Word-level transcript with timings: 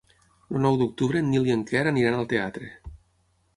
El 0.55 0.63
nou 0.63 0.79
d'octubre 0.79 1.21
en 1.25 1.29
Nil 1.35 1.51
i 1.51 1.55
en 1.57 1.67
Quer 1.73 1.85
aniran 1.93 2.19
al 2.23 2.27
teatre. 2.35 2.73